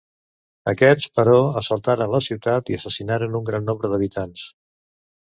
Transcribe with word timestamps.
Aquests, 0.71 1.09
però, 1.19 1.35
assaltaren 1.61 2.11
la 2.15 2.23
ciutat 2.31 2.75
i 2.75 2.81
assassinaren 2.81 3.41
un 3.45 3.49
gran 3.53 3.71
nombre 3.73 3.95
d'habitants. 3.97 4.53